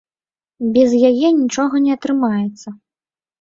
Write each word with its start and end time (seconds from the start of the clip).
Без 0.77 0.89
яе 1.09 1.29
нічога 1.41 1.83
не 1.85 1.91
атрымаецца. 1.97 2.67